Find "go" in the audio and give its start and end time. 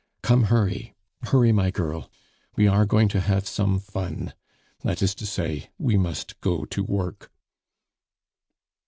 6.41-6.65